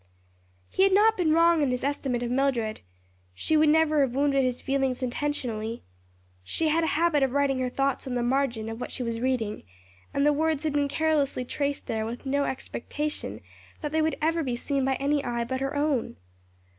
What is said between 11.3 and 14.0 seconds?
traced there with no expectation that